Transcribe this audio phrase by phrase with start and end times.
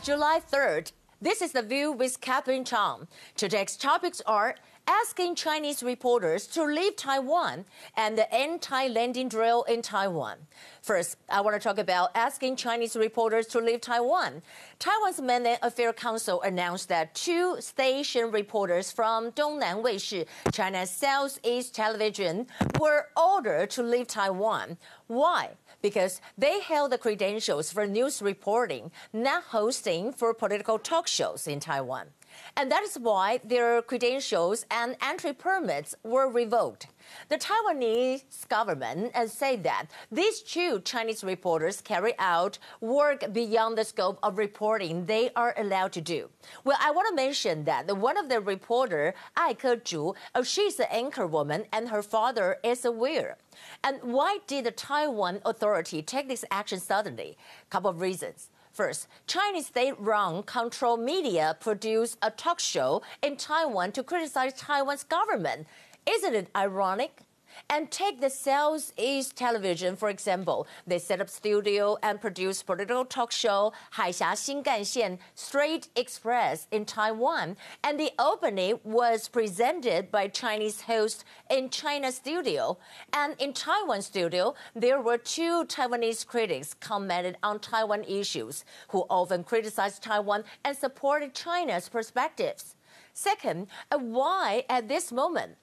[0.00, 0.92] July 3rd.
[1.20, 3.08] This is The View with Catherine Chang.
[3.36, 4.54] Today's topics are
[4.88, 10.38] asking Chinese reporters to leave Taiwan and the anti-landing drill in Taiwan.
[10.80, 14.40] First, I want to talk about asking Chinese reporters to leave Taiwan.
[14.78, 22.46] Taiwan's Mainland Affairs Council announced that two station reporters from Dongnan Weishi, China's Southeast Television,
[22.80, 24.78] were ordered to leave Taiwan.
[25.06, 25.50] Why?
[25.82, 31.60] Because they held the credentials for news reporting, not hosting for political talk shows in
[31.60, 32.06] Taiwan.
[32.56, 36.88] And that is why their credentials and entry permits were revoked.
[37.30, 43.84] The Taiwanese government has said that these two Chinese reporters carry out work beyond the
[43.84, 46.28] scope of reporting they are allowed to do.
[46.64, 50.86] Well, I want to mention that one of the reporter, Ai Ke-zhu, uh, she's an
[50.90, 53.36] anchor woman and her father is a aware.
[53.84, 57.36] And why did the Taiwan authority take this action suddenly?
[57.70, 58.50] Couple of reasons.
[58.72, 65.66] First, Chinese state-run control media produced a talk show in Taiwan to criticize Taiwan's government.
[66.08, 67.22] Isn't it ironic?
[67.70, 70.66] And take the Southeast Television, for example.
[70.86, 77.56] They set up studio and produce political talk show Haixia Xinganxian Strait Express in Taiwan.
[77.84, 82.78] And the opening was presented by Chinese host in China studio.
[83.12, 89.44] And in Taiwan studio, there were two Taiwanese critics commented on Taiwan issues who often
[89.44, 92.76] criticized Taiwan and supported China's perspectives.
[93.12, 95.56] Second, uh, why at this moment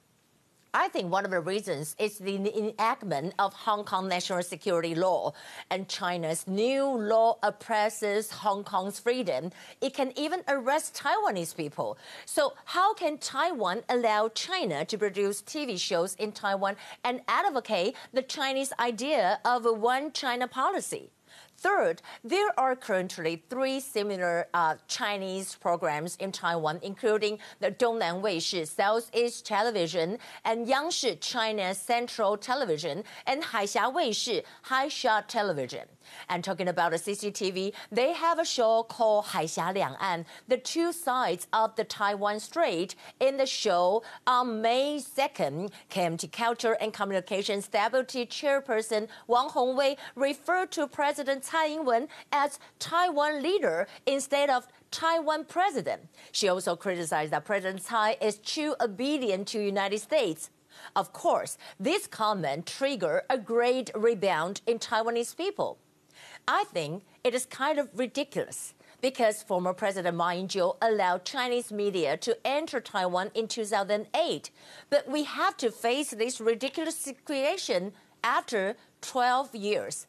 [0.78, 5.32] I think one of the reasons is the enactment of Hong Kong national security law.
[5.72, 9.52] And China's new law oppresses Hong Kong's freedom.
[9.80, 11.98] It can even arrest Taiwanese people.
[12.26, 18.22] So, how can Taiwan allow China to produce TV shows in Taiwan and advocate the
[18.22, 21.10] Chinese idea of a one China policy?
[21.58, 28.68] Third, there are currently three similar uh, Chinese programs in Taiwan, including the Dongnan Weishi
[28.68, 35.86] Southeast Television and Yangshi China Central Television and Haixia Weishi Haixia Television.
[36.30, 41.48] And talking about the CCTV, they have a show called Haixia Liang'an, the two sides
[41.54, 42.96] of the Taiwan Strait.
[43.20, 50.72] In the show, on May 2nd, KMT Culture and Communications Deputy Chairperson Wang Hongwei referred
[50.74, 56.02] to President Tsai Ing-wen as Taiwan leader instead of Taiwan president.
[56.32, 60.50] She also criticized that President Tsai is too obedient to United States.
[60.96, 65.78] Of course, this comment triggered a great rebound in Taiwanese people.
[66.48, 72.18] I think it is kind of ridiculous because former President Ma Ying-jeou allowed Chinese media
[72.18, 74.52] to enter Taiwan in 2008.
[74.90, 80.08] But we have to face this ridiculous situation after 12 years.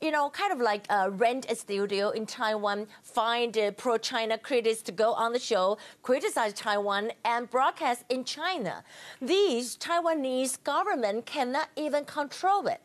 [0.00, 4.82] You know, kind of like uh, rent a studio in Taiwan, find uh, pro-China critics
[4.82, 8.84] to go on the show, criticize Taiwan, and broadcast in China.
[9.22, 12.82] These Taiwanese government cannot even control it.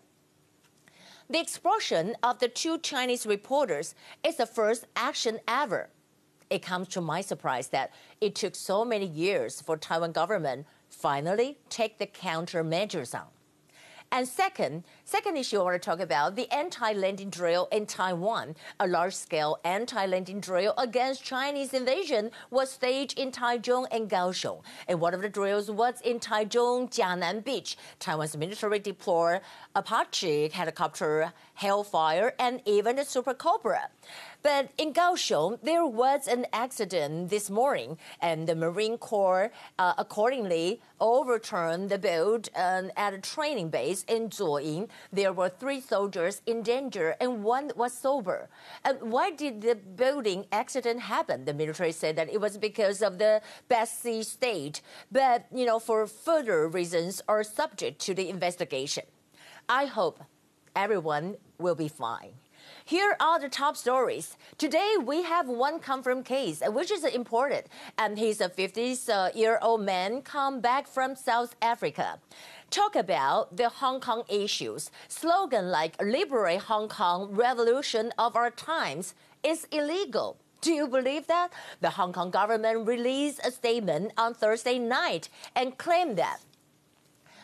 [1.29, 3.93] The expulsion of the two Chinese reporters
[4.23, 5.89] is the first action ever.
[6.49, 7.91] It comes to my surprise that
[8.21, 13.27] it took so many years for Taiwan government finally take the countermeasures on.
[14.13, 18.57] And second, second issue I want to talk about the anti-landing drill in Taiwan.
[18.81, 24.63] A large-scale anti-landing drill against Chinese invasion was staged in Taichung and Kaohsiung.
[24.89, 27.77] And one of the drills was in Taichung Jianan Beach.
[27.99, 29.39] Taiwan's military deployed
[29.75, 33.87] Apache helicopter, Hellfire, and even the Super Cobra.
[34.43, 40.81] But in Kaohsiung, there was an accident this morning, and the Marine Corps uh, accordingly
[40.99, 44.89] overturned the boat uh, at a training base in Zuoying.
[45.13, 48.49] There were three soldiers in danger, and one was sober.
[48.83, 51.45] And why did the boating accident happen?
[51.45, 54.81] The military said that it was because of the bad sea state,
[55.11, 59.03] but you know, for further reasons are subject to the investigation.
[59.69, 60.23] I hope
[60.75, 62.40] everyone will be fine.
[62.85, 64.37] Here are the top stories.
[64.57, 67.67] Today, we have one confirmed case, uh, which is important,
[67.97, 72.19] and he's a 50-year-old man come back from South Africa.
[72.69, 74.91] Talk about the Hong Kong issues.
[75.07, 80.37] Slogan like Liberate Hong Kong, Revolution of Our Times is illegal.
[80.61, 81.49] Do you believe that?
[81.81, 86.39] The Hong Kong government released a statement on Thursday night and claimed that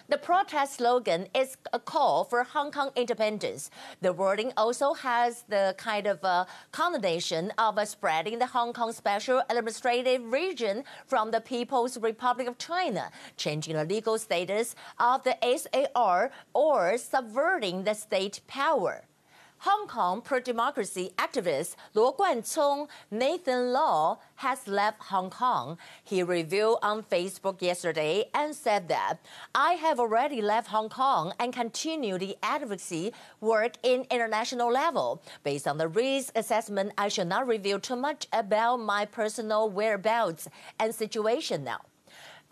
[0.09, 3.69] the protest slogan is a call for Hong Kong independence.
[4.01, 8.93] The wording also has the kind of uh, connotation of uh, spreading the Hong Kong
[8.93, 15.35] Special Administrative Region from the People's Republic of China, changing the legal status of the
[15.41, 19.03] SAR, or subverting the state power.
[19.59, 25.79] Hong Kong pro-democracy activist Luo Guancong Nathan Law has left Hong Kong.
[26.03, 29.17] He revealed on Facebook yesterday and said that
[29.55, 35.23] I have already left Hong Kong and continue the advocacy work in international level.
[35.43, 40.47] Based on the risk assessment, I shall not reveal too much about my personal whereabouts
[40.79, 41.79] and situation now.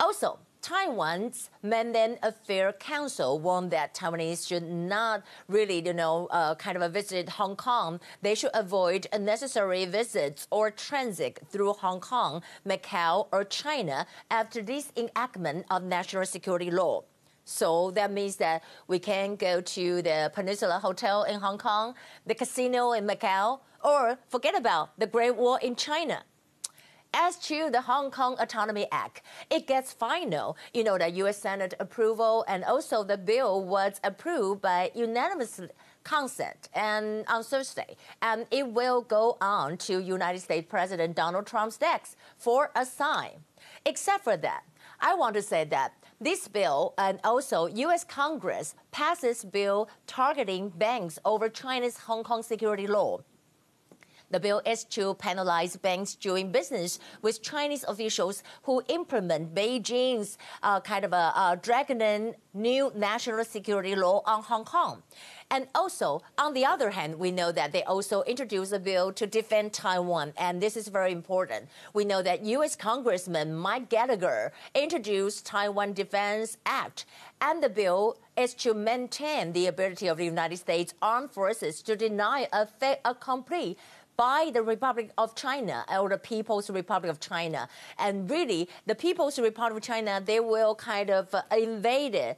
[0.00, 6.74] Also, Taiwan's Mainland Affairs Council warned that Taiwanese should not really, you know, uh, kind
[6.74, 8.00] of a visit Hong Kong.
[8.20, 14.90] They should avoid unnecessary visits or transit through Hong Kong, Macau, or China after this
[14.96, 17.04] enactment of national security law.
[17.44, 21.94] So that means that we can go to the Peninsula Hotel in Hong Kong,
[22.26, 26.24] the casino in Macau, or forget about the Great Wall in China.
[27.14, 30.56] As to the Hong Kong Autonomy Act, it gets final.
[30.74, 31.38] You know, the U.S.
[31.38, 35.60] Senate approval and also the bill was approved by unanimous
[36.04, 41.78] consent and on Thursday, and it will go on to United States President Donald Trump's
[41.78, 43.32] desk for a sign.
[43.84, 44.62] Except for that,
[45.00, 48.04] I want to say that this bill and also U.S.
[48.04, 53.18] Congress passes bill targeting banks over China's Hong Kong security law.
[54.30, 60.80] The bill is to penalize banks doing business with Chinese officials who implement Beijing's uh,
[60.80, 65.02] kind of a, a draconian new national security law on Hong Kong.
[65.48, 69.28] And also, on the other hand, we know that they also introduced a bill to
[69.28, 71.68] defend Taiwan, and this is very important.
[71.94, 72.74] We know that U.S.
[72.74, 77.04] Congressman Mike Gallagher introduced Taiwan Defense Act,
[77.40, 81.94] and the bill is to maintain the ability of the United States Armed Forces to
[81.94, 83.76] deny a fait accompli
[84.16, 87.68] by the Republic of China or the People's Republic of China.
[87.98, 92.36] And really, the People's Republic of China, they will kind of uh, invade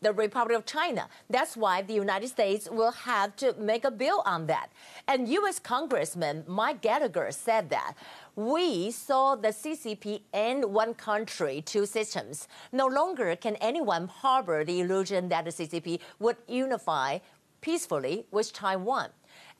[0.00, 1.08] the Republic of China.
[1.28, 4.70] That's why the United States will have to make a bill on that.
[5.08, 5.58] And U.S.
[5.58, 7.94] Congressman Mike Gallagher said that
[8.36, 12.46] we saw the CCP end one country, two systems.
[12.70, 17.18] No longer can anyone harbor the illusion that the CCP would unify
[17.60, 19.08] peacefully with Taiwan.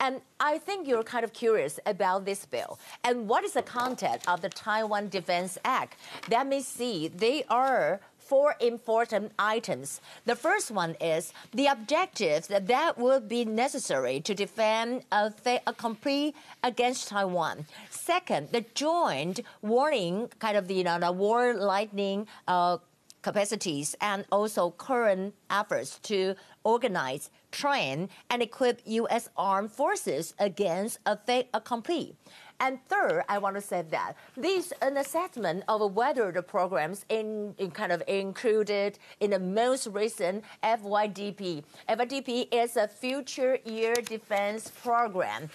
[0.01, 2.79] And I think you're kind of curious about this bill.
[3.05, 5.99] And what is the content of the Taiwan Defense Act?
[6.31, 7.09] Let me see.
[7.09, 10.03] They are four important items.
[10.27, 15.33] The first one is the objectives that, that would be necessary to defend a,
[15.67, 17.65] a complete against Taiwan.
[17.89, 22.77] Second, the joint warning, kind of the, you know, the warfighting uh,
[23.23, 26.35] capacities and also current efforts to
[26.65, 29.29] organize, train, and equip U.S.
[29.37, 32.15] armed forces against a fait accompli.
[32.61, 37.55] And third, I want to say that this an assessment of whether the programs in,
[37.59, 41.63] in, kind of included in the most recent FYDP.
[41.89, 45.49] FYDP is a future year defense program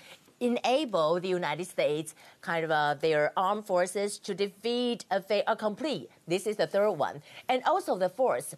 [0.44, 6.10] enable the United States, kind of uh, their armed forces, to defeat a fait accompli.
[6.28, 7.22] This is the third one.
[7.48, 8.56] And also the fourth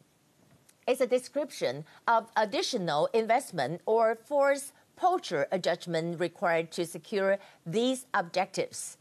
[0.88, 8.98] is a description of additional investment or force posture adjustment required to secure these objectives.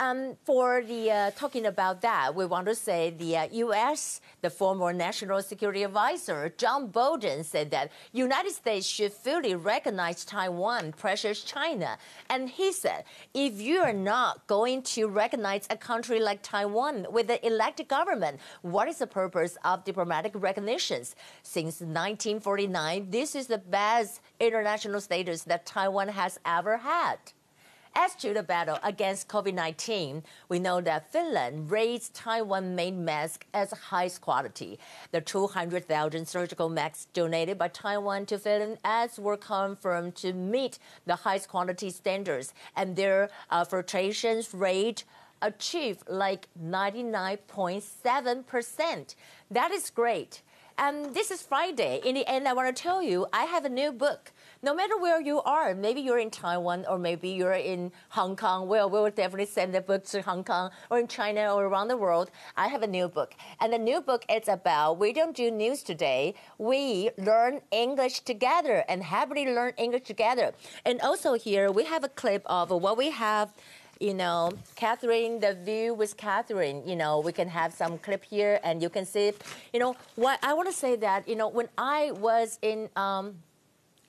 [0.00, 4.20] Um, for the uh, talking about that, we want to say the uh, U.S.
[4.42, 10.92] the former National Security Advisor John Bolton said that United States should fully recognize Taiwan
[10.92, 11.98] pressures China,
[12.30, 13.02] and he said
[13.34, 18.38] if you are not going to recognize a country like Taiwan with an elected government,
[18.62, 21.16] what is the purpose of diplomatic recognitions?
[21.42, 27.18] Since 1949, this is the best international status that Taiwan has ever had.
[27.94, 33.46] As to the battle against COVID 19, we know that Finland raised Taiwan made masks
[33.52, 34.78] as highest quality.
[35.12, 41.16] The 200,000 surgical masks donated by Taiwan to Finland as were confirmed to meet the
[41.16, 45.04] highest quality standards, and their uh, filtration rate
[45.42, 49.14] achieved like 99.7%.
[49.50, 50.42] That is great.
[50.80, 52.00] And this is Friday.
[52.04, 54.30] In the end, I want to tell you I have a new book
[54.62, 58.66] no matter where you are, maybe you're in Taiwan or maybe you're in Hong Kong,
[58.66, 61.88] well, we will definitely send the book to Hong Kong or in China or around
[61.88, 62.30] the world.
[62.56, 63.34] I have a new book.
[63.60, 66.34] And the new book is about we don't do news today.
[66.58, 70.52] We learn English together and happily learn English together.
[70.84, 73.54] And also here we have a clip of what we have
[74.00, 78.60] you know, Catherine, the view with Catherine, you know, we can have some clip here
[78.62, 79.32] and you can see,
[79.72, 83.34] you know, what I want to say that, you know, when I was in um,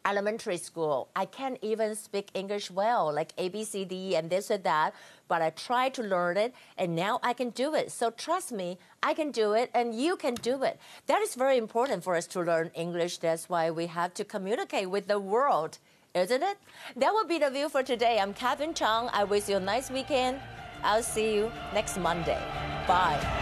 [0.06, 1.10] elementary school.
[1.16, 4.94] I can't even speak English well, like A, B, C, D, and this and that.
[5.28, 7.92] But I tried to learn it, and now I can do it.
[7.92, 10.80] So trust me, I can do it, and you can do it.
[11.08, 13.20] That is very important for us to learn English.
[13.20, 15.80] That's why we have to communicate with the world
[16.16, 16.58] Isn't it?
[16.96, 18.18] That will be the view for today.
[18.20, 19.10] I'm Catherine Chang.
[19.14, 20.40] I wish you a nice weekend.
[20.84, 22.42] I'll see you next Monday.
[22.88, 23.39] Bye.